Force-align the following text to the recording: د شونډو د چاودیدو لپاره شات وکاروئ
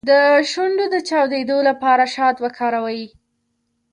د 0.09 0.13
شونډو 0.51 0.85
د 0.93 0.95
چاودیدو 1.09 1.57
لپاره 1.69 2.03
شات 2.15 2.35
وکاروئ 2.41 3.01